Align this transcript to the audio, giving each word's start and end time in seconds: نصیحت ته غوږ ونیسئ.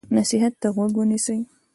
نصیحت 0.17 0.53
ته 0.61 0.67
غوږ 0.75 0.91
ونیسئ. 0.97 1.39